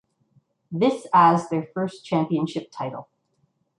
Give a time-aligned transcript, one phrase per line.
[0.71, 3.07] This as their first championship title.